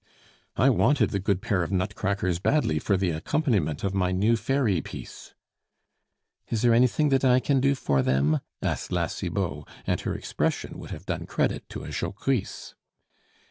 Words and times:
"I 0.55 0.71
wanted 0.71 1.11
the 1.11 1.19
good 1.19 1.43
pair 1.43 1.61
of 1.61 1.71
nutcrackers 1.71 2.39
badly 2.39 2.79
for 2.79 2.97
the 2.97 3.11
accompaniment 3.11 3.83
of 3.83 3.93
my 3.93 4.11
new 4.11 4.35
fairy 4.35 4.81
piece." 4.81 5.35
"Is 6.49 6.63
there 6.63 6.73
anything 6.73 7.09
that 7.09 7.23
I 7.23 7.39
can 7.39 7.59
do 7.59 7.75
for 7.75 8.01
them?" 8.01 8.39
asked 8.63 8.91
La 8.91 9.05
Cibot, 9.05 9.63
and 9.85 10.01
her 10.01 10.15
expression 10.15 10.79
would 10.79 10.89
have 10.89 11.05
done 11.05 11.27
credit 11.27 11.69
to 11.69 11.83
a 11.83 11.91
Jocrisse. 11.91 12.73